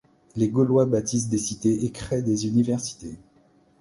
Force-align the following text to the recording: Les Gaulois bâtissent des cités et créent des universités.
Les 0.35 0.49
Gaulois 0.49 0.87
bâtissent 0.87 1.29
des 1.29 1.37
cités 1.37 1.85
et 1.85 1.91
créent 1.91 2.23
des 2.23 2.47
universités. 2.47 3.19